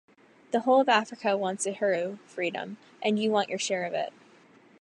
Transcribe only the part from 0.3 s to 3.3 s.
The whole of Africa wants uhuru (freedom) and you